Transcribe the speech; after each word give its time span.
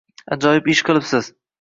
Ajoyib 0.35 0.71
ish 0.75 0.83
qilibsiz. 0.91 1.33